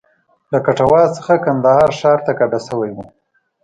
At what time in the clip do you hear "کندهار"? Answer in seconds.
1.45-1.89